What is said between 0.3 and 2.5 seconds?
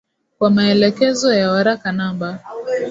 kwa maelekezo ya Waraka Namba